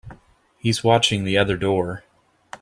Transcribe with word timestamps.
He's 0.57 0.83
watching 0.83 1.25
the 1.25 1.37
other 1.37 1.55
door. 1.55 2.03